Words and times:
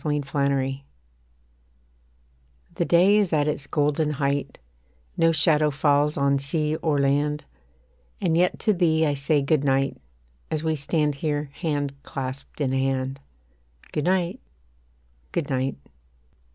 GOOD 0.03 0.33
NIGHT 0.33 0.81
The 2.73 2.85
day 2.85 3.17
is 3.17 3.31
at 3.31 3.47
its 3.47 3.67
golden 3.67 4.09
height, 4.13 4.57
No 5.15 5.31
shadow 5.31 5.69
falls 5.69 6.17
on 6.17 6.39
sea 6.39 6.75
or 6.77 6.97
land; 6.99 7.45
And 8.19 8.35
yet 8.35 8.57
to 8.61 8.73
thee 8.73 9.05
I 9.05 9.13
say 9.13 9.43
Good 9.43 9.63
night, 9.63 10.01
As 10.49 10.63
we 10.63 10.75
stand 10.75 11.13
here 11.13 11.51
hand 11.53 11.93
clasped 12.01 12.59
in 12.61 12.71
hand, 12.71 13.19
Good 13.91 14.05
night 14.05 14.39
Good 15.31 15.51
night. 15.51 15.77